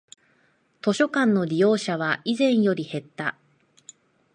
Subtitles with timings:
[0.81, 3.37] 図書館の利用者は以前より減った